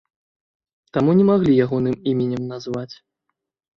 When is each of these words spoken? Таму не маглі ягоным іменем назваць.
Таму 0.95 1.11
не 1.21 1.25
маглі 1.31 1.57
ягоным 1.67 1.95
іменем 2.13 2.43
назваць. 2.55 2.91